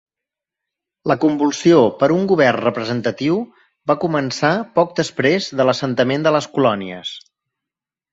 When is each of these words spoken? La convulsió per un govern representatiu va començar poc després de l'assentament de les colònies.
La 1.09 1.15
convulsió 1.25 1.81
per 1.99 2.07
un 2.15 2.23
govern 2.31 2.63
representatiu 2.65 3.37
va 3.91 3.97
començar 4.07 4.51
poc 4.79 4.95
després 5.01 5.51
de 5.61 5.67
l'assentament 5.69 6.27
de 6.29 6.33
les 6.37 6.49
colònies. 6.57 7.13